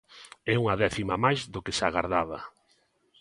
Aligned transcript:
É 0.53 0.55
unha 0.63 0.79
décima 0.83 1.21
máis 1.25 1.41
do 1.53 1.63
que 1.65 1.75
se 1.77 1.83
agardaba. 1.85 2.39